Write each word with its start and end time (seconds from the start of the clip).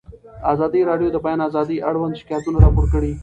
ازادي 0.53 0.81
راډیو 0.89 1.09
د 1.11 1.13
د 1.15 1.17
بیان 1.25 1.39
آزادي 1.47 1.77
اړوند 1.89 2.19
شکایتونه 2.21 2.57
راپور 2.65 2.85
کړي. 2.93 3.13